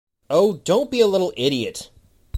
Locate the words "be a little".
0.89-1.31